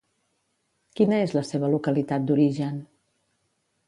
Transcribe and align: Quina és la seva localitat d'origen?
Quina 0.99 1.19
és 1.25 1.35
la 1.37 1.43
seva 1.49 1.69
localitat 1.73 2.25
d'origen? 2.31 2.81